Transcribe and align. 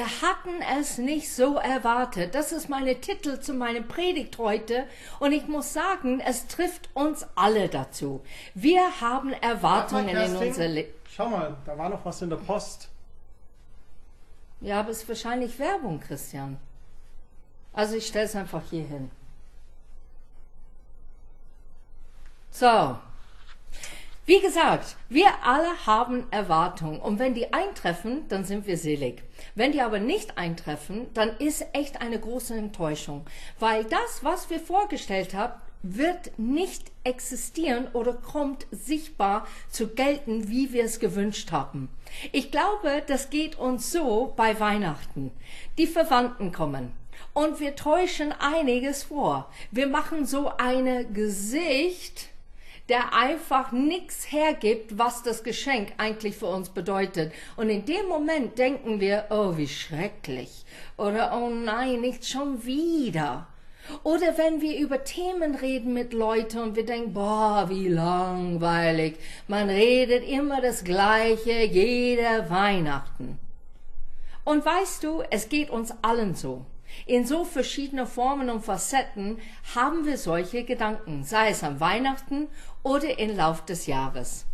Wir 0.00 0.22
hatten 0.22 0.62
es 0.80 0.96
nicht 0.96 1.30
so 1.30 1.58
erwartet. 1.58 2.34
Das 2.34 2.52
ist 2.52 2.70
meine 2.70 3.02
Titel 3.02 3.38
zu 3.38 3.52
meinem 3.52 3.86
Predigt 3.86 4.38
heute. 4.38 4.86
Und 5.18 5.32
ich 5.32 5.46
muss 5.46 5.74
sagen, 5.74 6.20
es 6.20 6.46
trifft 6.46 6.88
uns 6.94 7.26
alle 7.34 7.68
dazu. 7.68 8.22
Wir 8.54 9.02
haben 9.02 9.34
Erwartungen 9.34 10.16
in 10.16 10.36
unser 10.36 10.68
Leben. 10.68 10.88
Schau 11.14 11.28
mal, 11.28 11.54
da 11.66 11.76
war 11.76 11.90
noch 11.90 12.02
was 12.02 12.22
in 12.22 12.30
der 12.30 12.38
Post. 12.38 12.88
Ja, 14.62 14.80
aber 14.80 14.88
es 14.88 15.02
ist 15.02 15.08
wahrscheinlich 15.10 15.58
Werbung, 15.58 16.00
Christian. 16.00 16.56
Also 17.74 17.96
ich 17.96 18.06
stelle 18.06 18.24
es 18.24 18.34
einfach 18.34 18.62
hier 18.70 18.84
hin. 18.84 19.10
So, 22.50 22.96
wie 24.30 24.40
gesagt, 24.40 24.94
wir 25.08 25.26
alle 25.42 25.86
haben 25.86 26.24
Erwartungen 26.30 27.00
und 27.00 27.18
wenn 27.18 27.34
die 27.34 27.52
eintreffen, 27.52 28.28
dann 28.28 28.44
sind 28.44 28.64
wir 28.64 28.76
selig. 28.76 29.24
Wenn 29.56 29.72
die 29.72 29.80
aber 29.80 29.98
nicht 29.98 30.38
eintreffen, 30.38 31.08
dann 31.14 31.36
ist 31.38 31.66
echt 31.72 32.00
eine 32.00 32.20
große 32.20 32.54
Enttäuschung, 32.54 33.26
weil 33.58 33.82
das, 33.82 34.22
was 34.22 34.48
wir 34.48 34.60
vorgestellt 34.60 35.34
haben, 35.34 35.60
wird 35.82 36.38
nicht 36.38 36.92
existieren 37.02 37.88
oder 37.92 38.12
kommt 38.12 38.68
sichtbar 38.70 39.48
zu 39.68 39.88
gelten, 39.88 40.48
wie 40.48 40.72
wir 40.72 40.84
es 40.84 41.00
gewünscht 41.00 41.50
haben. 41.50 41.88
Ich 42.30 42.52
glaube, 42.52 43.02
das 43.08 43.30
geht 43.30 43.58
uns 43.58 43.90
so 43.90 44.32
bei 44.36 44.60
Weihnachten. 44.60 45.32
Die 45.76 45.88
Verwandten 45.88 46.52
kommen 46.52 46.92
und 47.32 47.58
wir 47.58 47.74
täuschen 47.74 48.30
einiges 48.30 49.02
vor. 49.02 49.50
Wir 49.72 49.88
machen 49.88 50.24
so 50.24 50.52
eine 50.56 51.04
Gesicht, 51.04 52.28
der 52.90 53.14
einfach 53.14 53.72
nichts 53.72 54.30
hergibt, 54.30 54.98
was 54.98 55.22
das 55.22 55.44
Geschenk 55.44 55.92
eigentlich 55.96 56.36
für 56.36 56.46
uns 56.46 56.68
bedeutet. 56.68 57.32
Und 57.56 57.70
in 57.70 57.86
dem 57.86 58.06
Moment 58.08 58.58
denken 58.58 59.00
wir, 59.00 59.26
oh, 59.30 59.56
wie 59.56 59.68
schrecklich. 59.68 60.64
Oder, 60.98 61.32
oh 61.40 61.48
nein, 61.48 62.00
nicht 62.00 62.26
schon 62.26 62.64
wieder. 62.64 63.46
Oder 64.02 64.36
wenn 64.36 64.60
wir 64.60 64.78
über 64.78 65.04
Themen 65.04 65.54
reden 65.54 65.94
mit 65.94 66.12
Leuten 66.12 66.58
und 66.58 66.76
wir 66.76 66.84
denken, 66.84 67.14
boah, 67.14 67.66
wie 67.68 67.88
langweilig. 67.88 69.16
Man 69.48 69.70
redet 69.70 70.28
immer 70.28 70.60
das 70.60 70.84
Gleiche 70.84 71.64
jede 71.64 72.50
Weihnachten. 72.50 73.38
Und 74.44 74.64
weißt 74.64 75.04
du, 75.04 75.22
es 75.30 75.48
geht 75.48 75.70
uns 75.70 75.94
allen 76.02 76.34
so. 76.34 76.66
In 77.06 77.26
so 77.26 77.44
verschiedenen 77.44 78.06
Formen 78.06 78.50
und 78.50 78.64
Facetten 78.64 79.38
haben 79.74 80.04
wir 80.06 80.18
solche 80.18 80.64
Gedanken, 80.64 81.24
sei 81.24 81.50
es 81.50 81.62
an 81.62 81.80
Weihnachten 81.80 82.48
oder 82.82 83.18
im 83.18 83.36
Lauf 83.36 83.64
des 83.64 83.86
Jahres. 83.86 84.46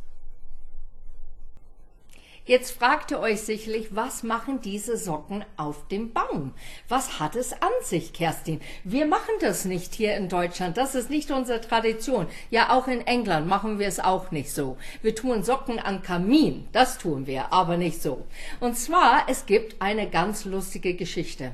Jetzt 2.46 2.70
fragt 2.70 3.10
ihr 3.10 3.18
euch 3.18 3.40
sicherlich, 3.40 3.96
was 3.96 4.22
machen 4.22 4.60
diese 4.60 4.96
Socken 4.96 5.44
auf 5.56 5.88
dem 5.88 6.12
Baum? 6.12 6.54
Was 6.88 7.18
hat 7.18 7.34
es 7.34 7.52
an 7.52 7.72
sich, 7.82 8.12
Kerstin? 8.12 8.60
Wir 8.84 9.04
machen 9.04 9.34
das 9.40 9.64
nicht 9.64 9.94
hier 9.94 10.14
in 10.14 10.28
Deutschland. 10.28 10.76
Das 10.76 10.94
ist 10.94 11.10
nicht 11.10 11.32
unsere 11.32 11.60
Tradition. 11.60 12.28
Ja, 12.50 12.70
auch 12.70 12.86
in 12.86 13.04
England 13.04 13.48
machen 13.48 13.80
wir 13.80 13.88
es 13.88 13.98
auch 13.98 14.30
nicht 14.30 14.52
so. 14.52 14.76
Wir 15.02 15.16
tun 15.16 15.42
Socken 15.42 15.80
an 15.80 16.02
Kamin. 16.02 16.68
Das 16.70 16.98
tun 16.98 17.26
wir, 17.26 17.52
aber 17.52 17.76
nicht 17.76 18.00
so. 18.00 18.24
Und 18.60 18.78
zwar, 18.78 19.24
es 19.28 19.46
gibt 19.46 19.82
eine 19.82 20.08
ganz 20.08 20.44
lustige 20.44 20.94
Geschichte. 20.94 21.50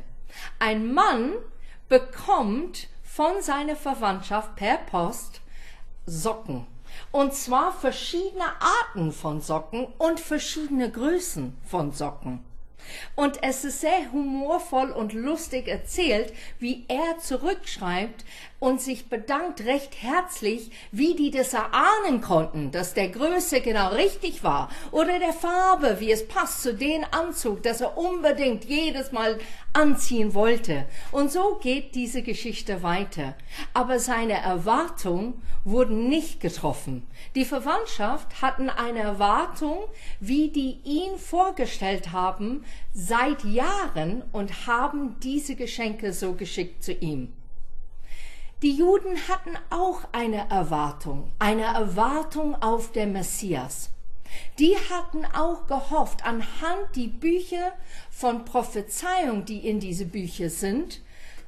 Ein 0.59 0.93
Mann 0.93 1.33
bekommt 1.89 2.89
von 3.03 3.43
seiner 3.43 3.77
Verwandtschaft 3.77 4.57
per 4.57 4.79
Post 4.79 5.41
Socken. 6.07 6.67
Und 7.11 7.35
zwar 7.35 7.73
verschiedene 7.73 8.45
Arten 8.61 9.13
von 9.13 9.41
Socken 9.41 9.87
und 9.99 10.21
verschiedene 10.21 10.91
Größen 10.91 11.57
von 11.65 11.93
Socken. 11.93 12.45
Und 13.15 13.43
es 13.43 13.65
ist 13.65 13.81
sehr 13.81 14.11
humorvoll 14.13 14.91
und 14.91 15.13
lustig 15.13 15.69
erzählt, 15.69 16.33
wie 16.59 16.85
er 16.89 17.19
zurückschreibt 17.19 18.25
und 18.63 18.81
sich 18.81 19.09
bedankt 19.09 19.65
recht 19.65 20.01
herzlich, 20.03 20.71
wie 20.93 21.17
die 21.17 21.33
das 21.33 21.53
erahnen 21.53 22.21
konnten, 22.21 22.71
dass 22.71 22.95
der 22.95 23.09
Größe 23.09 23.61
genau 23.61 23.89
richtig 23.89 24.45
war 24.45 24.71
oder 24.93 25.19
der 25.19 25.33
Farbe, 25.33 25.97
wie 25.99 26.13
es 26.13 26.29
passt 26.29 26.63
zu 26.63 26.73
dem 26.73 27.05
Anzug, 27.11 27.65
dass 27.65 27.81
er 27.81 27.99
unbedingt 27.99 28.65
jedes 28.65 29.11
Mal 29.11 29.41
anziehen 29.73 30.33
wollte. 30.33 30.87
Und 31.11 31.33
so 31.33 31.59
geht 31.61 31.97
diese 31.97 32.23
Geschichte 32.23 32.85
weiter. 32.85 33.35
Aber 33.75 33.99
seine 33.99 34.35
Erwartungen 34.35 35.43
wurden 35.65 36.09
nicht 36.09 36.39
getroffen. 36.39 37.05
Die 37.35 37.45
Verwandtschaft 37.45 38.43
hatten 38.43 38.71
eine 38.71 39.01
Erwartung, 39.01 39.79
wie 40.21 40.51
die 40.51 40.79
ihn 40.85 41.19
vorgestellt 41.19 42.13
haben, 42.13 42.65
seit 42.95 43.43
Jahren 43.43 44.23
und 44.31 44.69
haben 44.69 45.17
diese 45.21 45.57
Geschenke 45.57 46.13
so 46.13 46.35
geschickt 46.35 46.85
zu 46.85 46.93
ihm. 46.93 47.33
Die 48.63 48.77
Juden 48.77 49.17
hatten 49.27 49.59
auch 49.71 50.03
eine 50.13 50.49
Erwartung, 50.49 51.33
eine 51.41 51.65
Erwartung 51.65 52.55
auf 52.63 52.93
den 52.93 53.13
Messias. 53.13 53.91
Die 54.61 54.77
hatten 54.77 55.25
auch 55.35 55.67
gehofft, 55.67 56.25
anhand 56.25 56.95
die 56.95 57.09
Bücher 57.09 57.73
von 58.13 58.45
Prophezeiung, 58.45 59.45
die 59.45 59.69
in 59.69 59.81
diese 59.81 60.05
Bücher 60.07 60.49
sind, 60.49 61.01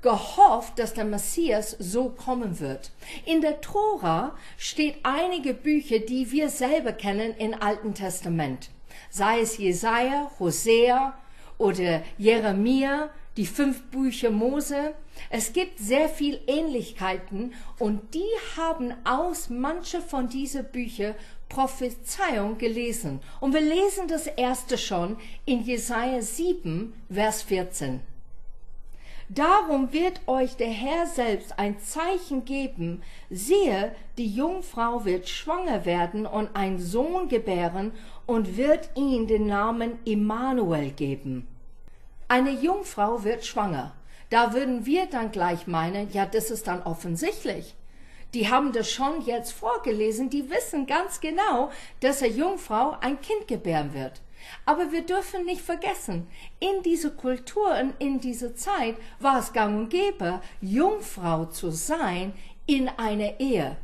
gehofft, 0.02 0.80
dass 0.80 0.92
der 0.92 1.04
Messias 1.04 1.76
so 1.78 2.08
kommen 2.08 2.58
wird. 2.58 2.90
In 3.24 3.40
der 3.42 3.60
Tora 3.60 4.36
steht 4.58 4.96
einige 5.04 5.54
Bücher, 5.54 6.00
die 6.00 6.32
wir 6.32 6.48
selber 6.48 6.92
kennen 6.92 7.36
im 7.36 7.54
Alten 7.54 7.94
Testament. 7.94 8.70
Sei 9.08 9.38
es 9.38 9.56
Jesaja, 9.56 10.32
Hosea 10.40 11.16
oder 11.58 12.02
Jeremia, 12.18 13.10
die 13.36 13.46
fünf 13.46 13.82
Bücher 13.84 14.30
Mose. 14.30 14.94
Es 15.30 15.52
gibt 15.52 15.78
sehr 15.78 16.08
viel 16.08 16.40
Ähnlichkeiten 16.46 17.52
und 17.78 18.14
die 18.14 18.30
haben 18.56 18.94
aus 19.04 19.50
manche 19.50 20.00
von 20.00 20.28
diesen 20.28 20.64
Büchern 20.64 21.14
Prophezeiung 21.48 22.58
gelesen. 22.58 23.20
Und 23.40 23.54
wir 23.54 23.60
lesen 23.60 24.08
das 24.08 24.26
erste 24.26 24.78
schon 24.78 25.16
in 25.44 25.62
Jesaja 25.62 26.20
7, 26.20 26.94
Vers 27.10 27.42
14. 27.42 28.00
Darum 29.28 29.92
wird 29.92 30.20
euch 30.26 30.56
der 30.56 30.68
Herr 30.68 31.06
selbst 31.06 31.58
ein 31.58 31.78
Zeichen 31.80 32.44
geben. 32.44 33.02
Siehe, 33.30 33.94
die 34.18 34.28
Jungfrau 34.28 35.04
wird 35.04 35.28
schwanger 35.28 35.86
werden 35.86 36.26
und 36.26 36.54
einen 36.54 36.78
Sohn 36.78 37.28
gebären 37.28 37.92
und 38.26 38.56
wird 38.56 38.90
ihn 38.96 39.26
den 39.26 39.46
Namen 39.46 39.98
Immanuel 40.04 40.90
geben. 40.90 41.48
Eine 42.28 42.50
Jungfrau 42.50 43.22
wird 43.24 43.44
schwanger. 43.44 43.94
Da 44.30 44.54
würden 44.54 44.86
wir 44.86 45.06
dann 45.06 45.30
gleich 45.30 45.66
meinen, 45.66 46.10
ja, 46.12 46.26
das 46.26 46.50
ist 46.50 46.66
dann 46.66 46.82
offensichtlich. 46.82 47.74
Die 48.32 48.48
haben 48.48 48.72
das 48.72 48.90
schon 48.90 49.24
jetzt 49.24 49.52
vorgelesen, 49.52 50.30
die 50.30 50.50
wissen 50.50 50.86
ganz 50.86 51.20
genau, 51.20 51.70
dass 52.00 52.22
eine 52.22 52.32
Jungfrau 52.32 52.96
ein 53.00 53.20
Kind 53.20 53.46
gebären 53.46 53.94
wird. 53.94 54.22
Aber 54.66 54.90
wir 54.90 55.02
dürfen 55.02 55.44
nicht 55.44 55.62
vergessen, 55.62 56.26
in 56.58 56.82
diese 56.82 57.10
Kulturen, 57.10 57.94
in 57.98 58.20
dieser 58.20 58.54
Zeit 58.56 58.96
war 59.20 59.38
es 59.38 59.52
gang 59.52 59.78
und 59.78 59.88
gäbe, 59.90 60.40
Jungfrau 60.60 61.46
zu 61.46 61.70
sein 61.70 62.34
in 62.66 62.88
einer 62.88 63.38
Ehe. 63.38 63.76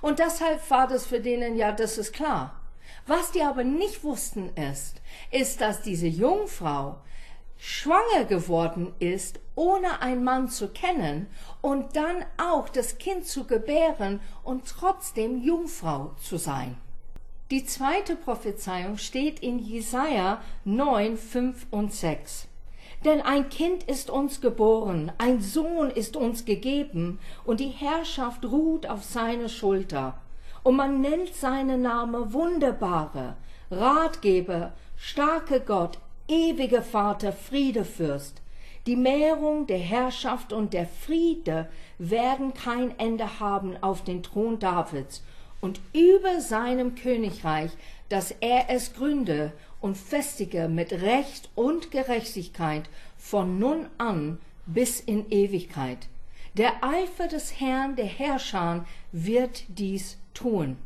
Und 0.00 0.18
deshalb 0.18 0.70
war 0.70 0.86
das 0.86 1.06
für 1.06 1.20
denen, 1.20 1.56
ja, 1.56 1.72
das 1.72 1.98
ist 1.98 2.12
klar. 2.12 2.60
Was 3.06 3.32
die 3.32 3.42
aber 3.42 3.64
nicht 3.64 4.04
wussten 4.04 4.50
ist, 4.54 5.00
ist, 5.30 5.60
dass 5.60 5.82
diese 5.82 6.06
Jungfrau 6.06 6.98
schwanger 7.58 8.24
geworden 8.24 8.94
ist, 9.00 9.40
ohne 9.54 10.00
einen 10.00 10.24
Mann 10.24 10.48
zu 10.48 10.68
kennen 10.68 11.26
und 11.60 11.96
dann 11.96 12.24
auch 12.36 12.68
das 12.68 12.98
Kind 12.98 13.26
zu 13.26 13.44
gebären 13.44 14.20
und 14.44 14.64
trotzdem 14.66 15.42
Jungfrau 15.42 16.12
zu 16.22 16.36
sein. 16.36 16.76
Die 17.50 17.64
zweite 17.64 18.14
Prophezeiung 18.14 18.98
steht 18.98 19.40
in 19.40 19.58
Jesaja 19.58 20.40
9, 20.64 21.16
5 21.16 21.66
und 21.70 21.92
6. 21.92 22.46
Denn 23.04 23.20
ein 23.22 23.48
Kind 23.48 23.84
ist 23.84 24.10
uns 24.10 24.40
geboren, 24.40 25.12
ein 25.18 25.40
Sohn 25.40 25.90
ist 25.90 26.16
uns 26.16 26.44
gegeben, 26.44 27.18
und 27.44 27.60
die 27.60 27.68
Herrschaft 27.68 28.44
ruht 28.44 28.86
auf 28.86 29.04
seine 29.04 29.48
Schulter. 29.48 30.18
Und 30.62 30.76
man 30.76 31.00
nennt 31.00 31.34
seinen 31.34 31.82
Namen 31.82 32.32
Wunderbare, 32.32 33.36
Ratgeber, 33.70 34.72
starke 34.96 35.60
Gott, 35.60 35.98
ewiger 36.28 36.82
Vater, 36.82 37.32
Friedefürst. 37.32 38.40
Die 38.86 38.96
Mehrung 38.96 39.66
der 39.66 39.78
Herrschaft 39.78 40.52
und 40.52 40.72
der 40.72 40.86
Friede 40.86 41.68
werden 41.98 42.54
kein 42.54 42.98
Ende 42.98 43.40
haben 43.40 43.76
auf 43.82 44.04
den 44.04 44.22
Thron 44.22 44.58
Davids 44.58 45.22
und 45.60 45.80
über 45.92 46.40
seinem 46.40 46.94
Königreich, 46.94 47.70
dass 48.08 48.30
er 48.30 48.70
es 48.70 48.94
gründe 48.94 49.52
und 49.80 49.96
festige 49.96 50.68
mit 50.68 50.92
Recht 50.92 51.50
und 51.54 51.90
Gerechtigkeit 51.90 52.88
von 53.16 53.58
nun 53.58 53.86
an 53.98 54.38
bis 54.66 55.00
in 55.00 55.30
Ewigkeit. 55.30 56.08
Der 56.54 56.82
Eifer 56.82 57.28
des 57.28 57.60
Herrn 57.60 57.96
der 57.96 58.06
Herrscher 58.06 58.86
wird 59.12 59.64
dies 59.68 60.18
tun. 60.34 60.76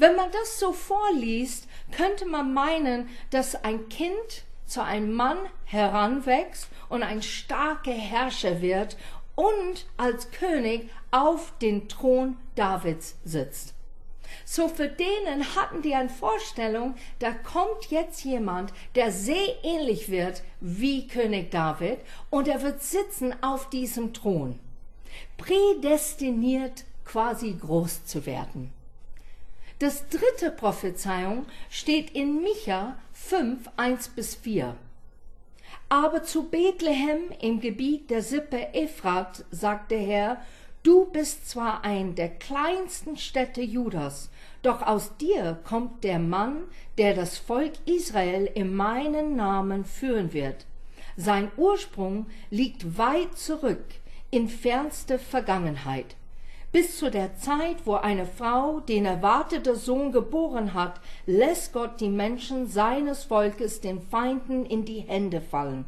Wenn 0.00 0.16
man 0.16 0.30
das 0.32 0.58
so 0.58 0.72
vorliest, 0.72 1.68
könnte 1.92 2.24
man 2.24 2.54
meinen, 2.54 3.10
dass 3.28 3.54
ein 3.54 3.90
Kind 3.90 4.46
zu 4.64 4.82
einem 4.82 5.12
Mann 5.12 5.36
heranwächst 5.66 6.68
und 6.88 7.02
ein 7.02 7.20
starker 7.20 7.92
Herrscher 7.92 8.62
wird 8.62 8.96
und 9.34 9.84
als 9.98 10.30
König 10.30 10.88
auf 11.10 11.52
den 11.58 11.86
Thron 11.90 12.38
Davids 12.54 13.18
sitzt. 13.26 13.74
So 14.46 14.68
für 14.68 14.88
denen 14.88 15.54
hatten 15.54 15.82
die 15.82 15.94
eine 15.94 16.08
Vorstellung, 16.08 16.94
da 17.18 17.32
kommt 17.32 17.90
jetzt 17.90 18.24
jemand, 18.24 18.72
der 18.94 19.12
sehr 19.12 19.62
ähnlich 19.62 20.08
wird 20.08 20.42
wie 20.60 21.08
König 21.08 21.50
David 21.50 21.98
und 22.30 22.48
er 22.48 22.62
wird 22.62 22.82
sitzen 22.82 23.34
auf 23.42 23.68
diesem 23.68 24.14
Thron. 24.14 24.58
Prädestiniert 25.36 26.84
quasi 27.04 27.52
groß 27.52 28.06
zu 28.06 28.24
werden. 28.24 28.72
Das 29.80 30.10
dritte 30.10 30.50
Prophezeiung 30.50 31.46
steht 31.70 32.10
in 32.10 32.42
Micha 32.42 32.98
5, 33.14 33.70
1 33.78 34.08
bis 34.10 34.34
4. 34.34 34.76
Aber 35.88 36.22
zu 36.22 36.50
Bethlehem 36.50 37.30
im 37.40 37.60
Gebiet 37.60 38.10
der 38.10 38.20
Sippe 38.20 38.74
Ephrat 38.74 39.46
sagt 39.50 39.90
der 39.90 40.00
Herr, 40.00 40.42
du 40.82 41.06
bist 41.06 41.48
zwar 41.48 41.82
ein 41.82 42.14
der 42.14 42.28
kleinsten 42.28 43.16
Städte 43.16 43.62
Judas, 43.62 44.28
doch 44.60 44.82
aus 44.82 45.16
dir 45.16 45.58
kommt 45.64 46.04
der 46.04 46.18
Mann, 46.18 46.64
der 46.98 47.14
das 47.14 47.38
Volk 47.38 47.72
Israel 47.86 48.50
in 48.54 48.74
meinen 48.74 49.34
Namen 49.34 49.86
führen 49.86 50.34
wird. 50.34 50.66
Sein 51.16 51.50
Ursprung 51.56 52.26
liegt 52.50 52.98
weit 52.98 53.38
zurück 53.38 53.86
in 54.30 54.50
fernste 54.50 55.18
Vergangenheit 55.18 56.16
bis 56.72 56.98
zu 56.98 57.10
der 57.10 57.34
Zeit, 57.36 57.78
wo 57.84 57.94
eine 57.94 58.26
Frau 58.26 58.80
den 58.80 59.04
erwarteten 59.04 59.74
Sohn 59.74 60.12
geboren 60.12 60.72
hat, 60.74 61.00
lässt 61.26 61.72
Gott 61.72 62.00
die 62.00 62.08
Menschen 62.08 62.68
seines 62.68 63.24
Volkes 63.24 63.80
den 63.80 64.00
Feinden 64.00 64.64
in 64.64 64.84
die 64.84 65.00
Hände 65.00 65.40
fallen. 65.40 65.84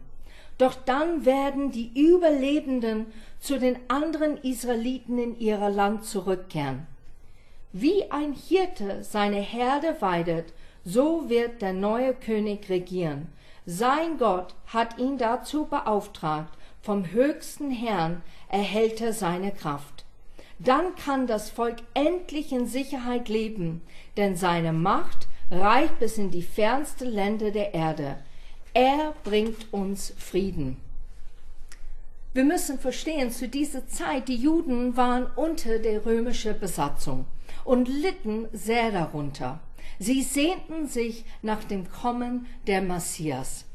Doch 0.58 0.74
dann 0.74 1.24
werden 1.24 1.70
die 1.70 1.90
Überlebenden 1.94 3.06
zu 3.40 3.58
den 3.58 3.78
anderen 3.88 4.36
Israeliten 4.38 5.18
in 5.18 5.38
ihr 5.38 5.58
Land 5.70 6.04
zurückkehren. 6.04 6.86
Wie 7.72 8.10
ein 8.10 8.32
Hirte 8.32 9.02
seine 9.02 9.40
Herde 9.40 9.96
weidet, 10.00 10.52
so 10.84 11.28
wird 11.28 11.62
der 11.62 11.72
neue 11.72 12.12
König 12.12 12.68
regieren. 12.68 13.28
Sein 13.64 14.18
Gott 14.18 14.54
hat 14.66 14.98
ihn 14.98 15.16
dazu 15.16 15.66
beauftragt, 15.66 16.52
vom 16.82 17.10
höchsten 17.12 17.70
Herrn 17.70 18.22
erhält 18.48 19.00
er 19.00 19.12
seine 19.12 19.52
Kraft. 19.52 20.01
Dann 20.64 20.94
kann 20.94 21.26
das 21.26 21.50
Volk 21.50 21.76
endlich 21.94 22.52
in 22.52 22.66
Sicherheit 22.66 23.28
leben, 23.28 23.80
denn 24.16 24.36
seine 24.36 24.72
Macht 24.72 25.26
reicht 25.50 25.98
bis 25.98 26.18
in 26.18 26.30
die 26.30 26.42
fernste 26.42 27.04
Länder 27.04 27.50
der 27.50 27.74
Erde. 27.74 28.18
Er 28.74 29.14
bringt 29.24 29.72
uns 29.72 30.14
Frieden. 30.16 30.76
Wir 32.32 32.44
müssen 32.44 32.78
verstehen, 32.78 33.30
zu 33.30 33.48
dieser 33.48 33.86
Zeit, 33.88 34.28
die 34.28 34.36
Juden 34.36 34.96
waren 34.96 35.26
unter 35.36 35.78
der 35.78 36.06
römischen 36.06 36.58
Besatzung 36.58 37.26
und 37.64 37.88
litten 37.88 38.48
sehr 38.52 38.90
darunter. 38.90 39.60
Sie 39.98 40.22
sehnten 40.22 40.86
sich 40.86 41.24
nach 41.42 41.64
dem 41.64 41.90
Kommen 41.90 42.46
der 42.66 42.80
Messias. 42.80 43.66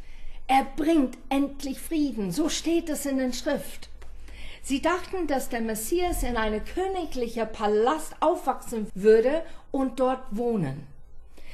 Er 0.48 0.66
bringt 0.76 1.18
endlich 1.30 1.80
Frieden, 1.80 2.32
so 2.32 2.50
steht 2.50 2.90
es 2.90 3.06
in 3.06 3.18
der 3.18 3.34
Schrift. 3.34 3.90
Sie 4.68 4.82
dachten, 4.82 5.28
dass 5.28 5.48
der 5.48 5.62
Messias 5.62 6.24
in 6.24 6.36
einem 6.36 6.62
königlichen 6.66 7.50
Palast 7.50 8.18
aufwachsen 8.20 8.92
würde 8.96 9.42
und 9.72 10.02
dort 10.02 10.20
wohnen. 10.32 10.86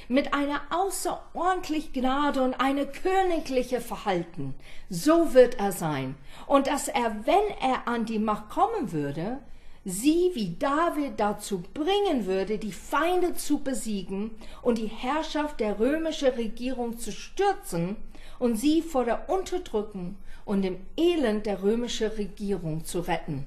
Mit 0.07 0.33
einer 0.33 0.61
außerordentlich 0.71 1.93
Gnade 1.93 2.41
und 2.41 2.55
einem 2.55 2.91
königlichen 2.91 3.81
Verhalten. 3.81 4.55
So 4.89 5.35
wird 5.35 5.59
er 5.59 5.71
sein. 5.71 6.15
Und 6.47 6.65
dass 6.65 6.87
er, 6.87 7.15
wenn 7.27 7.57
er 7.61 7.87
an 7.87 8.05
die 8.05 8.17
Macht 8.17 8.49
kommen 8.49 8.91
würde, 8.91 9.37
sie 9.85 10.31
wie 10.33 10.55
David 10.57 11.19
dazu 11.19 11.63
bringen 11.73 12.25
würde, 12.25 12.57
die 12.57 12.71
Feinde 12.71 13.33
zu 13.33 13.59
besiegen 13.59 14.31
und 14.61 14.77
die 14.77 14.87
Herrschaft 14.87 15.59
der 15.59 15.79
römischen 15.79 16.29
Regierung 16.29 16.97
zu 16.97 17.11
stürzen 17.11 17.97
und 18.39 18.55
sie 18.55 18.81
vor 18.81 19.05
der 19.05 19.29
Unterdrückung 19.29 20.15
und 20.45 20.61
dem 20.61 20.77
Elend 20.97 21.45
der 21.45 21.63
römischen 21.63 22.09
Regierung 22.11 22.85
zu 22.85 23.01
retten. 23.01 23.45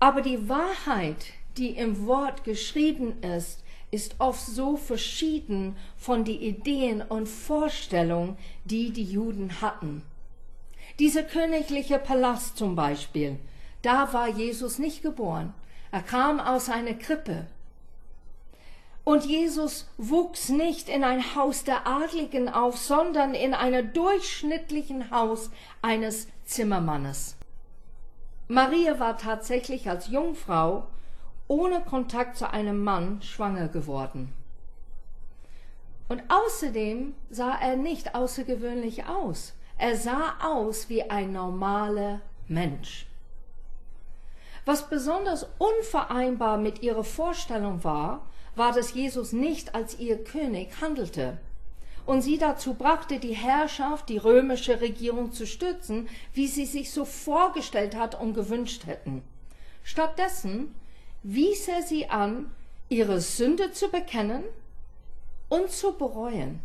Aber 0.00 0.22
die 0.22 0.48
Wahrheit, 0.48 1.26
die 1.56 1.70
im 1.70 2.06
Wort 2.06 2.44
geschrieben 2.44 3.20
ist, 3.22 3.62
ist 3.90 4.16
oft 4.18 4.40
so 4.40 4.76
verschieden 4.76 5.76
von 5.96 6.24
den 6.24 6.40
Ideen 6.40 7.02
und 7.02 7.28
Vorstellungen, 7.28 8.36
die 8.64 8.90
die 8.92 9.04
Juden 9.04 9.60
hatten. 9.60 10.02
Dieser 10.98 11.22
königliche 11.22 11.98
Palast 11.98 12.56
zum 12.56 12.76
Beispiel, 12.76 13.38
da 13.82 14.12
war 14.12 14.28
Jesus 14.28 14.78
nicht 14.78 15.02
geboren. 15.02 15.54
Er 15.90 16.02
kam 16.02 16.40
aus 16.40 16.68
einer 16.68 16.94
Krippe. 16.94 17.46
Und 19.04 19.24
Jesus 19.24 19.88
wuchs 19.96 20.50
nicht 20.50 20.88
in 20.88 21.02
ein 21.02 21.34
Haus 21.34 21.64
der 21.64 21.86
Adligen 21.86 22.48
auf, 22.48 22.78
sondern 22.78 23.34
in 23.34 23.54
einem 23.54 23.92
durchschnittlichen 23.92 25.10
Haus 25.10 25.50
eines 25.82 26.28
Zimmermannes. 26.44 27.36
Maria 28.46 29.00
war 29.00 29.16
tatsächlich 29.16 29.88
als 29.88 30.08
Jungfrau 30.08 30.86
ohne 31.48 31.80
Kontakt 31.80 32.36
zu 32.36 32.50
einem 32.50 32.84
Mann 32.84 33.22
schwanger 33.22 33.68
geworden. 33.68 34.32
Und 36.08 36.22
außerdem 36.28 37.14
sah 37.30 37.56
er 37.60 37.76
nicht 37.76 38.14
außergewöhnlich 38.14 39.06
aus. 39.06 39.54
Er 39.78 39.96
sah 39.96 40.34
aus 40.42 40.88
wie 40.88 41.08
ein 41.08 41.32
normaler 41.32 42.20
Mensch. 42.48 43.06
Was 44.70 44.88
besonders 44.88 45.48
unvereinbar 45.58 46.56
mit 46.56 46.80
ihrer 46.80 47.02
Vorstellung 47.02 47.82
war, 47.82 48.24
war, 48.54 48.70
dass 48.70 48.94
Jesus 48.94 49.32
nicht 49.32 49.74
als 49.74 49.98
ihr 49.98 50.22
König 50.22 50.80
handelte 50.80 51.38
und 52.06 52.22
sie 52.22 52.38
dazu 52.38 52.74
brachte, 52.74 53.18
die 53.18 53.34
Herrschaft, 53.34 54.08
die 54.08 54.16
römische 54.16 54.80
Regierung 54.80 55.32
zu 55.32 55.44
stützen, 55.44 56.08
wie 56.34 56.46
sie 56.46 56.66
sich 56.66 56.92
so 56.92 57.04
vorgestellt 57.04 57.96
hat 57.96 58.20
und 58.20 58.32
gewünscht 58.32 58.86
hätten. 58.86 59.24
Stattdessen 59.82 60.72
wies 61.24 61.66
er 61.66 61.82
sie 61.82 62.08
an, 62.08 62.48
ihre 62.88 63.20
Sünde 63.20 63.72
zu 63.72 63.88
bekennen 63.88 64.44
und 65.48 65.72
zu 65.72 65.94
bereuen, 65.98 66.60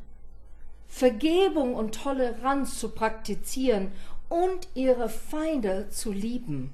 Vergebung 0.87 1.73
und 1.73 1.95
Toleranz 1.95 2.77
zu 2.77 2.89
praktizieren 2.89 3.91
und 4.29 4.67
ihre 4.75 5.09
Feinde 5.09 5.89
zu 5.89 6.11
lieben. 6.11 6.71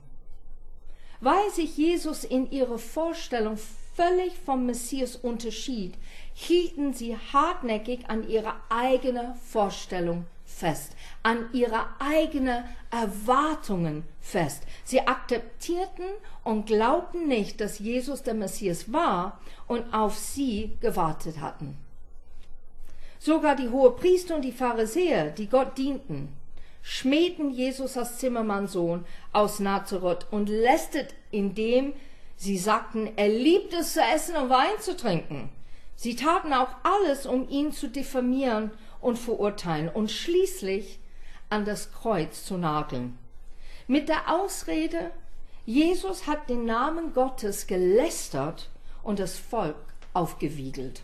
Weil 1.21 1.51
sich 1.51 1.77
Jesus 1.77 2.23
in 2.23 2.51
ihrer 2.51 2.79
Vorstellung 2.79 3.57
völlig 3.95 4.33
vom 4.43 4.65
Messias 4.65 5.15
unterschied, 5.15 5.93
hielten 6.33 6.93
sie 6.93 7.15
hartnäckig 7.15 8.09
an 8.09 8.27
ihrer 8.27 8.55
eigenen 8.69 9.35
Vorstellung 9.35 10.25
fest, 10.45 10.95
an 11.23 11.49
ihre 11.53 11.85
eigenen 11.99 12.63
Erwartungen 12.89 14.03
fest. 14.19 14.63
Sie 14.83 15.01
akzeptierten 15.01 16.05
und 16.43 16.65
glaubten 16.65 17.27
nicht, 17.27 17.61
dass 17.61 17.79
Jesus 17.79 18.23
der 18.23 18.33
Messias 18.33 18.91
war 18.91 19.39
und 19.67 19.93
auf 19.93 20.17
sie 20.17 20.77
gewartet 20.81 21.39
hatten. 21.39 21.77
Sogar 23.19 23.55
die 23.55 23.69
Hohepriester 23.69 24.35
und 24.35 24.41
die 24.41 24.51
Pharisäer, 24.51 25.29
die 25.29 25.47
Gott 25.47 25.77
dienten, 25.77 26.29
schmähten 26.81 27.51
Jesus 27.51 27.97
als 27.97 28.17
Zimmermannssohn 28.17 29.05
aus 29.33 29.59
Nazareth 29.59 30.27
und 30.31 30.49
lästet, 30.49 31.13
indem 31.31 31.93
Sie 32.35 32.57
sagten, 32.57 33.11
er 33.17 33.29
liebt 33.29 33.71
es 33.73 33.93
zu 33.93 34.01
essen 34.01 34.35
und 34.35 34.49
Wein 34.49 34.79
zu 34.79 34.97
trinken. 34.97 35.49
Sie 35.95 36.15
taten 36.15 36.53
auch 36.53 36.69
alles, 36.81 37.27
um 37.27 37.47
ihn 37.49 37.71
zu 37.71 37.87
diffamieren 37.87 38.71
und 38.99 39.19
verurteilen 39.19 39.89
und 39.89 40.09
schließlich 40.09 40.99
an 41.49 41.65
das 41.65 41.91
Kreuz 41.91 42.43
zu 42.43 42.57
nageln. 42.57 43.19
Mit 43.87 44.09
der 44.09 44.33
Ausrede, 44.33 45.11
Jesus 45.65 46.25
hat 46.25 46.49
den 46.49 46.65
Namen 46.65 47.13
Gottes 47.13 47.67
gelästert 47.67 48.69
und 49.03 49.19
das 49.19 49.37
Volk 49.37 49.75
aufgewiegelt. 50.13 51.03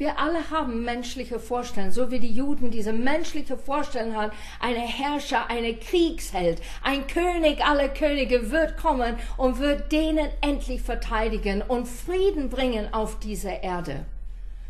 Wir 0.00 0.18
alle 0.18 0.50
haben 0.50 0.82
menschliche 0.82 1.38
Vorstellungen, 1.38 1.92
so 1.92 2.10
wie 2.10 2.20
die 2.20 2.32
Juden 2.34 2.70
diese 2.70 2.94
menschliche 2.94 3.58
Vorstellung 3.58 4.16
haben. 4.16 4.32
Eine 4.58 4.78
Herrscher, 4.78 5.50
eine 5.50 5.74
Kriegsheld, 5.74 6.62
ein 6.82 7.06
König 7.06 7.62
aller 7.62 7.90
Könige 7.90 8.50
wird 8.50 8.78
kommen 8.78 9.16
und 9.36 9.58
wird 9.58 9.92
denen 9.92 10.30
endlich 10.40 10.80
verteidigen 10.80 11.60
und 11.60 11.86
Frieden 11.86 12.48
bringen 12.48 12.94
auf 12.94 13.18
dieser 13.18 13.62
Erde. 13.62 14.06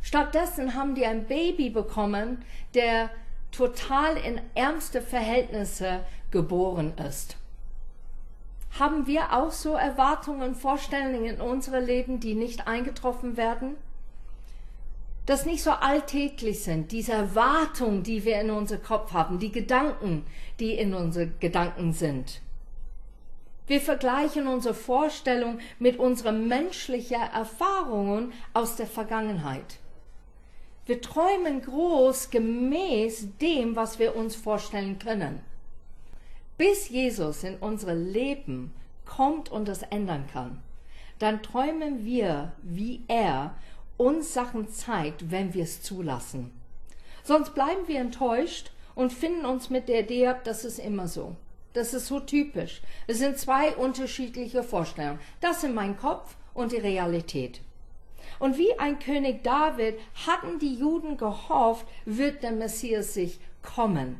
Stattdessen 0.02 0.74
haben 0.74 0.96
die 0.96 1.06
ein 1.06 1.28
Baby 1.28 1.70
bekommen, 1.70 2.44
der 2.74 3.08
total 3.52 4.16
in 4.16 4.40
ärmste 4.56 5.00
Verhältnisse 5.00 6.00
geboren 6.32 6.92
ist. 7.08 7.36
Haben 8.80 9.06
wir 9.06 9.32
auch 9.32 9.52
so 9.52 9.74
Erwartungen 9.74 10.56
Vorstellungen 10.56 11.24
in 11.24 11.40
unserem 11.40 11.84
Leben, 11.84 12.18
die 12.18 12.34
nicht 12.34 12.66
eingetroffen 12.66 13.36
werden? 13.36 13.76
Das 15.30 15.46
nicht 15.46 15.62
so 15.62 15.70
alltäglich 15.70 16.64
sind, 16.64 16.90
diese 16.90 17.12
Erwartungen, 17.12 18.02
die 18.02 18.24
wir 18.24 18.40
in 18.40 18.50
unserem 18.50 18.82
Kopf 18.82 19.12
haben, 19.12 19.38
die 19.38 19.52
Gedanken, 19.52 20.26
die 20.58 20.72
in 20.72 20.92
unseren 20.92 21.34
Gedanken 21.38 21.92
sind. 21.92 22.40
Wir 23.68 23.80
vergleichen 23.80 24.48
unsere 24.48 24.74
Vorstellung 24.74 25.60
mit 25.78 26.00
unseren 26.00 26.48
menschlichen 26.48 27.20
Erfahrungen 27.32 28.32
aus 28.54 28.74
der 28.74 28.88
Vergangenheit. 28.88 29.78
Wir 30.86 31.00
träumen 31.00 31.62
groß 31.62 32.30
gemäß 32.30 33.28
dem, 33.40 33.76
was 33.76 34.00
wir 34.00 34.16
uns 34.16 34.34
vorstellen 34.34 34.98
können. 34.98 35.38
Bis 36.58 36.88
Jesus 36.88 37.44
in 37.44 37.56
unser 37.58 37.94
Leben 37.94 38.72
kommt 39.06 39.48
und 39.48 39.68
es 39.68 39.82
ändern 39.82 40.26
kann, 40.32 40.60
dann 41.20 41.40
träumen 41.40 42.04
wir, 42.04 42.50
wie 42.62 43.04
er 43.06 43.54
uns 44.00 44.32
Sachen 44.32 44.70
zeigt, 44.70 45.30
wenn 45.30 45.52
wir 45.52 45.64
es 45.64 45.82
zulassen. 45.82 46.50
Sonst 47.22 47.54
bleiben 47.54 47.86
wir 47.86 48.00
enttäuscht 48.00 48.72
und 48.94 49.12
finden 49.12 49.44
uns 49.44 49.68
mit 49.68 49.90
der 49.90 50.00
Idee, 50.00 50.34
das 50.44 50.64
ist 50.64 50.78
immer 50.78 51.06
so. 51.06 51.36
Das 51.74 51.92
ist 51.92 52.06
so 52.06 52.18
typisch. 52.18 52.80
Es 53.06 53.18
sind 53.18 53.38
zwei 53.38 53.76
unterschiedliche 53.76 54.62
Vorstellungen. 54.62 55.20
Das 55.42 55.62
in 55.64 55.74
mein 55.74 55.98
Kopf 55.98 56.34
und 56.54 56.72
die 56.72 56.78
Realität. 56.78 57.60
Und 58.38 58.56
wie 58.56 58.78
ein 58.78 58.98
König 58.98 59.44
David 59.44 59.98
hatten 60.26 60.58
die 60.58 60.76
Juden 60.76 61.18
gehofft, 61.18 61.86
wird 62.06 62.42
der 62.42 62.52
Messias 62.52 63.12
sich 63.12 63.38
kommen. 63.62 64.16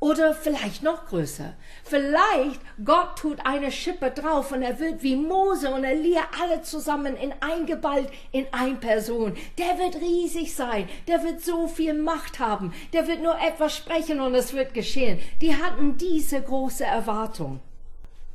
Oder 0.00 0.32
vielleicht 0.34 0.82
noch 0.82 1.04
größer. 1.06 1.52
Vielleicht 1.84 2.60
Gott 2.82 3.18
tut 3.18 3.44
eine 3.44 3.70
Schippe 3.70 4.10
drauf 4.10 4.50
und 4.50 4.62
er 4.62 4.80
wird 4.80 5.02
wie 5.02 5.14
Mose 5.14 5.70
und 5.70 5.84
Elia 5.84 6.22
alle 6.42 6.62
zusammen 6.62 7.16
in 7.16 7.34
eingeballt 7.40 8.10
in 8.32 8.46
ein 8.50 8.80
Person. 8.80 9.36
Der 9.58 9.78
wird 9.78 9.96
riesig 9.96 10.54
sein. 10.56 10.88
Der 11.06 11.22
wird 11.22 11.42
so 11.42 11.68
viel 11.68 11.92
Macht 11.92 12.38
haben. 12.38 12.72
Der 12.94 13.06
wird 13.06 13.22
nur 13.22 13.38
etwas 13.38 13.76
sprechen 13.76 14.20
und 14.20 14.34
es 14.34 14.54
wird 14.54 14.72
geschehen. 14.72 15.20
Die 15.42 15.54
hatten 15.54 15.98
diese 15.98 16.40
große 16.40 16.84
Erwartung. 16.84 17.60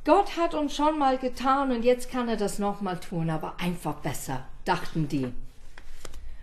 Gott 0.04 0.36
hat 0.36 0.54
uns 0.54 0.76
schon 0.76 1.00
mal 1.00 1.18
getan 1.18 1.72
und 1.72 1.84
jetzt 1.84 2.12
kann 2.12 2.28
er 2.28 2.36
das 2.36 2.60
nochmal 2.60 3.00
tun, 3.00 3.28
aber 3.28 3.56
einfach 3.58 3.94
besser, 3.94 4.44
dachten 4.64 5.08
die. 5.08 5.32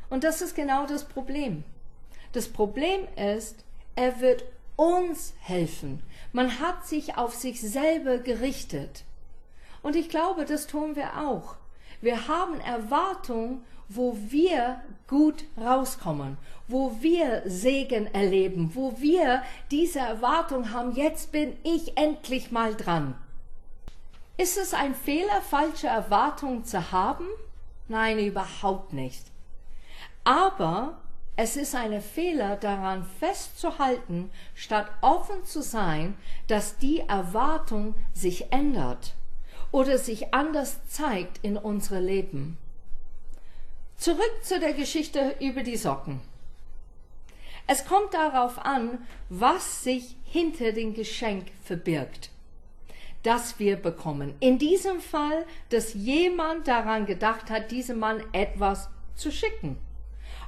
Und 0.10 0.26
das 0.26 0.42
ist 0.42 0.54
genau 0.54 0.86
das 0.86 1.06
Problem. 1.06 1.64
Das 2.34 2.50
Problem 2.50 3.08
ist, 3.16 3.64
er 3.96 4.20
wird 4.20 4.44
uns 4.76 5.34
helfen. 5.40 6.02
Man 6.32 6.60
hat 6.60 6.86
sich 6.86 7.18
auf 7.18 7.34
sich 7.34 7.62
selber 7.62 8.18
gerichtet. 8.18 9.04
Und 9.82 9.96
ich 9.96 10.10
glaube, 10.10 10.46
das 10.46 10.68
tun 10.68 10.96
wir 10.96 11.20
auch. 11.20 11.56
Wir 12.02 12.28
haben 12.28 12.60
Erwartungen, 12.60 13.64
wo 13.90 14.18
wir 14.30 14.82
gut 15.08 15.46
rauskommen, 15.58 16.38
wo 16.68 16.98
wir 17.02 17.44
Segen 17.46 18.08
erleben, 18.14 18.72
wo 18.74 19.00
wir 19.00 19.44
diese 19.72 20.00
Erwartung 20.00 20.72
haben, 20.72 20.96
jetzt 20.96 21.32
bin 21.32 21.56
ich 21.64 21.98
endlich 21.98 22.52
mal 22.52 22.76
dran. 22.76 23.16
Ist 24.38 24.58
es 24.58 24.74
ein 24.74 24.96
Fehler, 24.96 25.42
falsche 25.42 25.88
Erwartungen 25.88 26.66
zu 26.66 26.92
haben? 26.92 27.28
Nein, 27.88 28.18
überhaupt 28.18 28.94
nicht. 28.94 29.24
Aber 30.24 30.98
es 31.36 31.58
ist 31.58 31.74
ein 31.74 32.00
Fehler 32.02 32.58
daran 32.58 33.06
festzuhalten, 33.20 34.30
statt 34.54 34.92
offen 35.02 35.44
zu 35.46 35.64
sein, 35.64 36.16
dass 36.48 36.78
die 36.78 37.00
Erwartung 37.00 37.96
sich 38.14 38.52
ändert 38.52 39.16
oder 39.72 39.98
sich 39.98 40.34
anders 40.34 40.86
zeigt 40.88 41.40
in 41.42 41.58
unsere 41.58 42.00
Leben. 42.00 42.58
Zurück 43.98 44.44
zu 44.44 44.60
der 44.60 44.74
Geschichte 44.74 45.36
über 45.40 45.64
die 45.64 45.78
Socken. 45.78 46.22
Es 47.66 47.86
kommt 47.86 48.14
darauf 48.14 48.60
an, 48.60 49.00
was 49.30 49.84
sich 49.84 50.16
hinter 50.26 50.72
dem 50.74 50.94
Geschenk 50.94 51.48
verbirgt, 51.64 52.30
das 53.24 53.58
wir 53.58 53.78
bekommen. 53.78 54.36
In 54.40 54.60
diesem 54.60 55.00
Fall, 55.00 55.46
dass 55.70 55.96
jemand 55.96 56.68
daran 56.68 57.08
gedacht 57.08 57.50
hat, 57.50 57.72
diesem 57.72 57.98
Mann 58.00 58.22
etwas 58.34 58.90
zu 59.16 59.32
schicken 59.32 59.80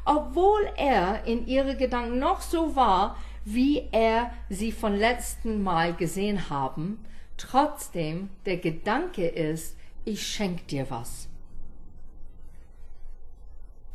obwohl 0.06 0.62
er 0.78 1.26
in 1.26 1.48
ihre 1.48 1.76
Gedanken 1.76 2.20
noch 2.20 2.42
so 2.42 2.76
war, 2.76 3.18
wie 3.44 3.88
er 3.92 4.32
sie 4.50 4.72
von 4.72 4.96
letzten 4.96 5.64
Mal 5.64 5.94
gesehen 5.96 6.50
haben, 6.50 7.04
trotzdem 7.38 8.30
der 8.46 8.58
Gedanke 8.58 9.28
ist, 9.28 9.76
ich 10.06 10.26
schenk 10.26 10.68
dir 10.68 10.90
was. 10.90 11.28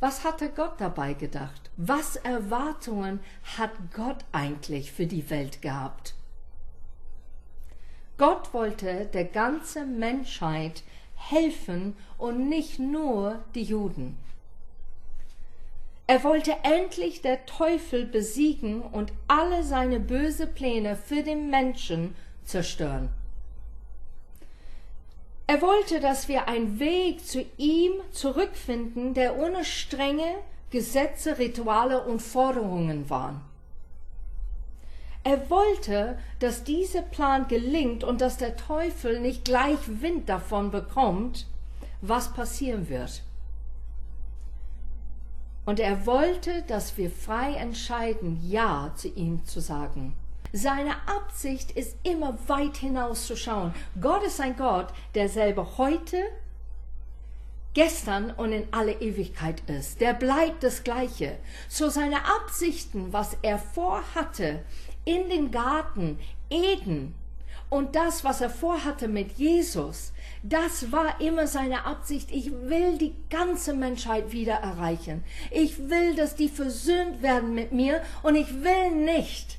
Was 0.01 0.25
hatte 0.25 0.49
Gott 0.51 0.81
dabei 0.81 1.15
gedacht? 1.15 1.71
Was 1.77 2.17
Erwartungen 2.17 3.21
hat 3.59 3.71
Gott 3.95 4.25
eigentlich 4.33 4.93
für 4.93 5.07
die 5.07 5.29
Welt 5.31 5.63
gehabt? 5.63 6.15
Gott 8.17 8.53
wollte 8.53 9.07
der 9.07 9.25
ganzen 9.25 9.99
Menschheit 9.99 10.83
helfen 11.15 11.97
und 12.19 12.49
nicht 12.49 12.79
nur 12.79 13.41
die 13.55 13.63
Juden. 13.63 14.17
Er 16.11 16.25
wollte 16.25 16.57
endlich 16.65 17.23
der 17.23 17.47
Teufel 17.47 18.05
besiegen 18.05 18.83
und 18.83 19.13
alle 19.29 19.63
seine 19.63 20.01
böse 20.01 20.49
Pläne 20.49 20.97
für 20.97 21.23
den 21.23 21.51
Menschen 21.51 22.17
zerstören. 22.45 23.11
Er 25.47 25.63
wollte, 25.63 26.01
dass 26.01 26.27
wir 26.27 26.49
einen 26.49 26.81
Weg 26.81 27.25
zu 27.25 27.47
ihm 27.59 27.93
zurückfinden, 28.11 29.15
der 29.15 29.39
ohne 29.39 29.65
strenge 29.65 30.35
Gesetze, 30.71 31.39
Rituale 31.39 32.03
und 32.03 32.21
Forderungen 32.21 33.09
war. 33.09 33.43
Er 35.23 35.49
wollte, 35.49 36.19
dass 36.41 36.65
dieser 36.65 37.03
Plan 37.03 37.47
gelingt 37.47 38.03
und 38.03 38.21
dass 38.21 38.37
der 38.37 38.57
Teufel 38.57 39.21
nicht 39.21 39.45
gleich 39.45 39.79
Wind 39.87 40.29
davon 40.29 40.73
bekommt, 40.73 41.47
was 42.01 42.33
passieren 42.33 42.89
wird. 42.89 43.23
Und 45.71 45.79
er 45.79 46.05
wollte, 46.05 46.63
dass 46.63 46.99
wir 46.99 47.13
frei 47.13 47.55
entscheiden, 47.55 48.41
Ja 48.43 48.93
zu 48.97 49.07
ihm 49.07 49.47
zu 49.47 49.61
sagen. 49.61 50.17
Seine 50.53 50.97
Absicht 51.07 51.71
ist 51.71 51.97
immer 52.03 52.37
weit 52.49 52.79
hinaus 52.79 53.25
zu 53.29 53.37
schauen. 53.37 53.73
Gott 54.01 54.25
ist 54.25 54.41
ein 54.41 54.57
Gott, 54.57 54.89
der 55.15 55.29
selber 55.29 55.79
heute, 55.79 56.25
gestern 57.73 58.33
und 58.33 58.51
in 58.51 58.67
alle 58.73 58.95
Ewigkeit 58.95 59.63
ist. 59.69 60.01
Der 60.01 60.13
bleibt 60.13 60.65
das 60.65 60.83
Gleiche. 60.83 61.39
So 61.69 61.89
seine 61.89 62.25
Absichten, 62.25 63.13
was 63.13 63.37
er 63.43 63.61
vorhatte 63.61 64.65
in 65.05 65.29
den 65.29 65.53
Garten 65.53 66.19
Eden 66.51 67.15
und 67.71 67.95
das, 67.95 68.25
was 68.25 68.41
er 68.41 68.51
vorhatte 68.51 69.07
mit 69.07 69.39
Jesus, 69.39 70.13
das 70.43 70.91
war 70.91 71.21
immer 71.21 71.47
seine 71.47 71.87
Absicht. 71.87 72.31
Ich 72.33 72.51
will 72.51 72.99
die 72.99 73.15
ganze 73.31 73.75
Menschheit 73.75 74.33
wieder 74.33 74.55
erreichen. 74.55 75.23
Ich 75.53 75.89
will, 75.89 76.17
dass 76.17 76.35
die 76.35 76.49
versöhnt 76.49 77.23
werden 77.23 77.55
mit 77.55 77.73
mir 77.73 78.03
und 78.25 78.35
ich 78.35 78.65
will 78.65 78.91
nicht, 78.91 79.59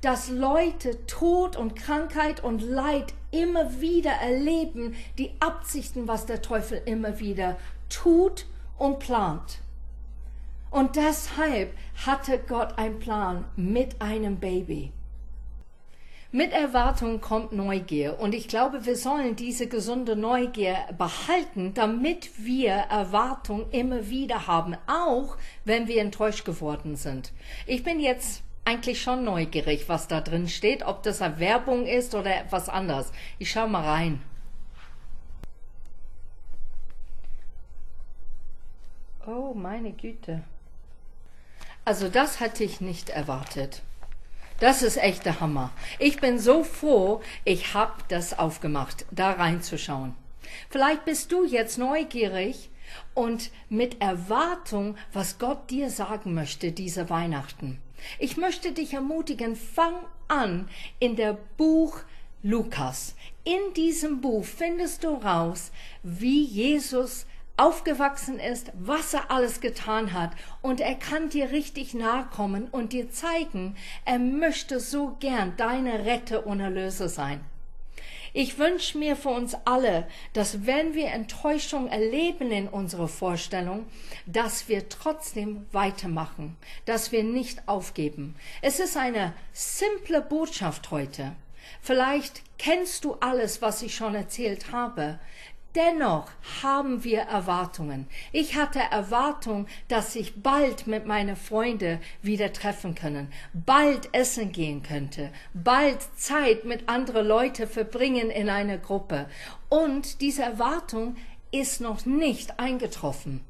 dass 0.00 0.28
Leute 0.28 1.06
Tod 1.06 1.56
und 1.56 1.76
Krankheit 1.76 2.42
und 2.42 2.60
Leid 2.60 3.14
immer 3.30 3.80
wieder 3.80 4.10
erleben, 4.10 4.96
die 5.16 5.30
Absichten, 5.38 6.08
was 6.08 6.26
der 6.26 6.42
Teufel 6.42 6.82
immer 6.84 7.20
wieder 7.20 7.56
tut 7.88 8.46
und 8.78 8.98
plant. 8.98 9.60
Und 10.72 10.96
deshalb 10.96 11.72
hatte 12.04 12.40
Gott 12.48 12.78
einen 12.78 12.98
Plan 12.98 13.44
mit 13.54 14.02
einem 14.02 14.40
Baby. 14.40 14.92
Mit 16.34 16.50
Erwartung 16.50 17.20
kommt 17.20 17.52
Neugier 17.52 18.18
und 18.18 18.34
ich 18.34 18.48
glaube, 18.48 18.86
wir 18.86 18.96
sollen 18.96 19.36
diese 19.36 19.68
gesunde 19.68 20.16
Neugier 20.16 20.78
behalten, 20.98 21.74
damit 21.74 22.44
wir 22.44 22.72
Erwartung 22.72 23.70
immer 23.70 24.08
wieder 24.08 24.48
haben, 24.48 24.76
auch 24.88 25.36
wenn 25.64 25.86
wir 25.86 26.00
enttäuscht 26.00 26.44
geworden 26.44 26.96
sind. 26.96 27.32
Ich 27.68 27.84
bin 27.84 28.00
jetzt 28.00 28.42
eigentlich 28.64 29.00
schon 29.00 29.22
neugierig, 29.22 29.88
was 29.88 30.08
da 30.08 30.20
drin 30.20 30.48
steht, 30.48 30.82
ob 30.84 31.04
das 31.04 31.22
eine 31.22 31.38
Werbung 31.38 31.86
ist 31.86 32.16
oder 32.16 32.36
etwas 32.36 32.68
anderes. 32.68 33.12
Ich 33.38 33.52
schau 33.52 33.68
mal 33.68 33.84
rein. 33.84 34.20
Oh, 39.24 39.54
meine 39.54 39.92
Güte. 39.92 40.42
Also 41.84 42.08
das 42.08 42.40
hatte 42.40 42.64
ich 42.64 42.80
nicht 42.80 43.10
erwartet. 43.10 43.82
Das 44.64 44.80
ist 44.80 44.96
echt 44.96 45.26
der 45.26 45.40
Hammer. 45.40 45.72
Ich 45.98 46.22
bin 46.22 46.38
so 46.38 46.64
froh, 46.64 47.20
ich 47.44 47.74
habe 47.74 47.92
das 48.08 48.38
aufgemacht, 48.38 49.04
da 49.10 49.32
reinzuschauen. 49.32 50.14
Vielleicht 50.70 51.04
bist 51.04 51.32
du 51.32 51.44
jetzt 51.44 51.76
neugierig 51.76 52.70
und 53.12 53.50
mit 53.68 54.00
Erwartung, 54.00 54.96
was 55.12 55.38
Gott 55.38 55.68
dir 55.68 55.90
sagen 55.90 56.32
möchte 56.32 56.72
diese 56.72 57.10
Weihnachten. 57.10 57.78
Ich 58.18 58.38
möchte 58.38 58.72
dich 58.72 58.94
ermutigen, 58.94 59.54
fang 59.54 59.96
an 60.28 60.70
in 60.98 61.16
der 61.16 61.36
Buch 61.58 61.98
Lukas. 62.42 63.16
In 63.44 63.74
diesem 63.76 64.22
Buch 64.22 64.46
findest 64.46 65.04
du 65.04 65.08
raus, 65.16 65.72
wie 66.02 66.42
Jesus 66.42 67.26
aufgewachsen 67.56 68.38
ist, 68.38 68.72
was 68.74 69.14
er 69.14 69.30
alles 69.30 69.60
getan 69.60 70.12
hat. 70.12 70.32
Und 70.62 70.80
er 70.80 70.94
kann 70.94 71.28
dir 71.28 71.50
richtig 71.50 71.94
nahe 71.94 72.26
kommen 72.26 72.68
und 72.68 72.92
dir 72.92 73.10
zeigen, 73.10 73.76
er 74.04 74.18
möchte 74.18 74.80
so 74.80 75.16
gern 75.20 75.54
deine 75.56 76.04
Retter 76.04 76.46
und 76.46 76.60
Erlöser 76.60 77.08
sein. 77.08 77.44
Ich 78.36 78.58
wünsche 78.58 78.98
mir 78.98 79.14
für 79.14 79.28
uns 79.28 79.54
alle, 79.64 80.08
dass 80.32 80.66
wenn 80.66 80.94
wir 80.94 81.06
Enttäuschung 81.12 81.86
erleben 81.86 82.50
in 82.50 82.66
unserer 82.66 83.06
Vorstellung, 83.06 83.86
dass 84.26 84.68
wir 84.68 84.88
trotzdem 84.88 85.66
weitermachen, 85.70 86.56
dass 86.84 87.12
wir 87.12 87.22
nicht 87.22 87.68
aufgeben. 87.68 88.34
Es 88.60 88.80
ist 88.80 88.96
eine 88.96 89.34
simple 89.52 90.20
Botschaft 90.20 90.90
heute. 90.90 91.36
Vielleicht 91.80 92.42
kennst 92.58 93.04
du 93.04 93.14
alles, 93.20 93.62
was 93.62 93.82
ich 93.82 93.94
schon 93.94 94.16
erzählt 94.16 94.72
habe. 94.72 95.20
Dennoch 95.74 96.30
haben 96.62 97.02
wir 97.02 97.22
Erwartungen. 97.22 98.06
Ich 98.30 98.54
hatte 98.54 98.78
Erwartung, 98.78 99.66
dass 99.88 100.14
ich 100.14 100.40
bald 100.40 100.86
mit 100.86 101.04
meinen 101.04 101.34
Freunden 101.34 101.98
wieder 102.22 102.52
treffen 102.52 102.94
können, 102.94 103.32
bald 103.52 104.08
essen 104.14 104.52
gehen 104.52 104.84
könnte, 104.84 105.32
bald 105.52 105.98
Zeit 106.16 106.64
mit 106.64 106.88
anderen 106.88 107.26
Leuten 107.26 107.66
verbringen 107.66 108.30
in 108.30 108.48
einer 108.50 108.78
Gruppe. 108.78 109.28
Und 109.68 110.20
diese 110.20 110.44
Erwartung 110.44 111.16
ist 111.50 111.80
noch 111.80 112.06
nicht 112.06 112.60
eingetroffen. 112.60 113.44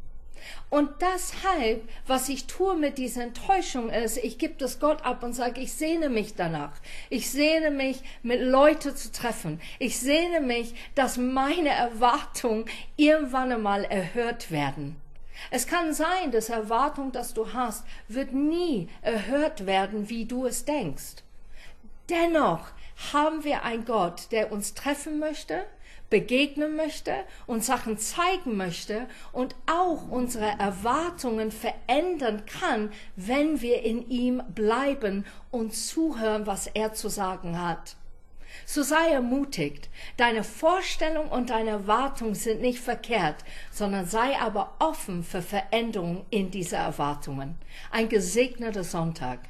Und 0.71 0.91
deshalb, 1.01 1.89
was 2.07 2.29
ich 2.29 2.47
tue 2.47 2.77
mit 2.77 2.99
dieser 2.99 3.23
Enttäuschung 3.23 3.91
ist, 3.91 4.17
ich 4.19 4.39
gebe 4.39 4.55
das 4.59 4.81
Gott 4.81 5.05
ab 5.05 5.23
und 5.23 5.33
sage, 5.33 5.61
ich 5.61 5.73
sehne 5.73 6.09
mich 6.09 6.35
danach. 6.35 6.73
Ich 7.11 7.31
sehne 7.31 7.71
mich, 7.71 8.01
mit 8.23 8.41
Leuten 8.41 8.97
zu 8.97 9.13
treffen. 9.13 9.61
Ich 9.79 9.99
sehne 9.99 10.41
mich, 10.41 10.75
dass 10.95 11.17
meine 11.17 11.71
Erwartungen 11.71 12.65
irgendwann 12.97 13.53
einmal 13.53 13.85
erhört 13.85 14.51
werden. 14.51 14.97
Es 15.51 15.67
kann 15.67 15.93
sein, 15.93 16.31
dass 16.31 16.49
Erwartung, 16.49 17.13
das 17.13 17.35
du 17.35 17.53
hast, 17.53 17.85
wird 18.09 18.33
nie 18.33 18.89
erhört 19.03 19.67
werden, 19.67 20.09
wie 20.09 20.25
du 20.25 20.47
es 20.47 20.65
denkst. 20.65 21.23
Dennoch 22.09 22.69
haben 23.13 23.45
wir 23.45 23.63
einen 23.65 23.85
Gott, 23.85 24.31
der 24.31 24.53
uns 24.53 24.75
treffen 24.75 25.19
möchte, 25.19 25.65
begegnen 26.15 26.77
möchte, 26.77 27.13
uns 27.49 27.67
Sachen 27.67 27.99
zeigen 27.99 28.57
möchte 28.57 29.09
und 29.33 29.57
auch 29.67 30.09
unsere 30.09 30.47
Erwartungen 30.61 31.51
verändern 31.51 32.45
kann, 32.47 32.93
wenn 33.17 33.61
wir 33.61 33.83
in 33.83 34.09
ihm 34.09 34.41
bleiben 34.55 35.27
und 35.51 35.75
zuhören, 35.75 36.47
was 36.47 36.69
er 36.69 36.93
zu 36.93 37.09
sagen 37.09 37.61
hat. 37.61 37.97
So 38.65 38.85
sei 38.85 39.11
ermutigt. 39.11 39.91
Deine 40.17 40.45
Vorstellung 40.45 41.27
und 41.31 41.51
deine 41.51 41.71
Erwartung 41.71 42.37
sind 42.37 42.61
nicht 42.61 42.79
verkehrt, 42.79 43.45
sondern 43.73 44.07
sei 44.07 44.39
aber 44.39 44.77
offen 44.79 45.25
für 45.25 45.43
Veränderungen 45.43 46.25
in 46.31 46.53
diese 46.53 46.77
Erwartungen. 46.77 47.57
Ein 47.91 48.09
gesegneter 48.09 48.85
Sonntag. 48.85 49.41